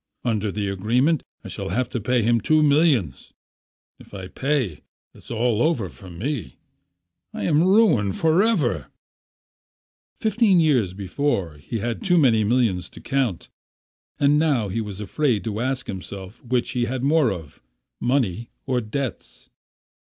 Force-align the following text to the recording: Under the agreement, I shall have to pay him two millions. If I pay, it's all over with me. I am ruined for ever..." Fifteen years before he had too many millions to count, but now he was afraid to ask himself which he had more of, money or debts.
Under 0.25 0.51
the 0.51 0.67
agreement, 0.67 1.21
I 1.43 1.47
shall 1.47 1.69
have 1.69 1.87
to 1.89 2.01
pay 2.01 2.23
him 2.23 2.41
two 2.41 2.63
millions. 2.63 3.35
If 3.99 4.15
I 4.15 4.29
pay, 4.29 4.81
it's 5.13 5.29
all 5.29 5.61
over 5.61 5.83
with 5.83 6.01
me. 6.01 6.57
I 7.35 7.43
am 7.43 7.63
ruined 7.63 8.15
for 8.17 8.41
ever..." 8.41 8.87
Fifteen 10.19 10.59
years 10.59 10.95
before 10.95 11.57
he 11.57 11.77
had 11.77 12.01
too 12.01 12.17
many 12.17 12.43
millions 12.43 12.89
to 12.89 12.99
count, 12.99 13.49
but 14.17 14.31
now 14.31 14.69
he 14.69 14.81
was 14.81 14.99
afraid 14.99 15.43
to 15.43 15.59
ask 15.59 15.85
himself 15.85 16.43
which 16.43 16.71
he 16.71 16.85
had 16.85 17.03
more 17.03 17.31
of, 17.31 17.61
money 17.99 18.49
or 18.65 18.81
debts. 18.81 19.51